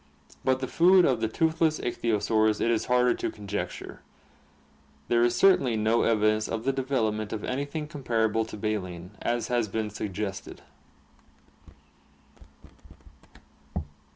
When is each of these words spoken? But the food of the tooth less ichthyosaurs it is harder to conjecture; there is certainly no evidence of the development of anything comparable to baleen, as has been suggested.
But 0.43 0.61
the 0.61 0.67
food 0.67 1.05
of 1.05 1.21
the 1.21 1.27
tooth 1.27 1.61
less 1.61 1.77
ichthyosaurs 1.79 2.59
it 2.59 2.71
is 2.71 2.85
harder 2.85 3.13
to 3.13 3.29
conjecture; 3.29 4.01
there 5.09 5.21
is 5.21 5.35
certainly 5.35 5.75
no 5.77 6.01
evidence 6.01 6.47
of 6.47 6.63
the 6.63 6.73
development 6.73 7.31
of 7.31 7.43
anything 7.43 7.85
comparable 7.87 8.43
to 8.45 8.57
baleen, 8.57 9.11
as 9.21 9.49
has 9.49 9.67
been 9.67 9.91
suggested. 9.91 10.63